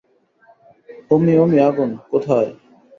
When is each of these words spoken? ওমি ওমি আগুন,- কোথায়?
ওমি 1.11 1.33
ওমি 1.37 1.57
আগুন,- 1.67 1.89
কোথায়? 2.11 2.49